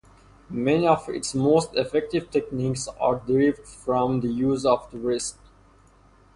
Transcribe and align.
Many 0.49 0.87
of 0.87 1.07
its 1.09 1.35
most 1.35 1.75
effective 1.75 2.31
techniques 2.31 2.87
are 2.99 3.19
derived 3.19 3.67
from 3.67 4.21
the 4.21 4.29
use 4.29 4.65
of 4.65 4.89
the 4.89 4.97
wrist. 4.97 5.37